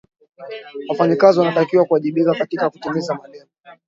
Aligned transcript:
wafanyakazi 0.89 1.37
wanatakiwa 1.39 1.85
kuwajibika 1.85 2.33
katika 2.33 2.69
kutimiza 2.69 3.15
malengo 3.15 3.49